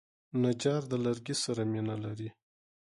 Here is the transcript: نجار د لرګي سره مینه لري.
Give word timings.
نجار 0.41 0.81
د 0.91 0.93
لرګي 1.05 1.35
سره 1.43 1.61
مینه 1.71 1.95
لري. 2.03 2.29